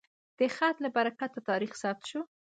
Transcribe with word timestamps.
د 0.39 0.41
خط 0.55 0.75
له 0.83 0.89
برکته 0.95 1.39
تاریخ 1.49 1.71
ثبت 1.81 2.03
شو. 2.09 2.21